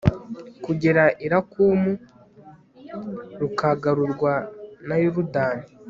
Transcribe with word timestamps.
kugera 0.65 1.03
i 1.25 1.27
lakumu, 1.31 1.91
rukagarurwa 3.39 4.33
na 4.87 4.95
yorudani 5.03 5.63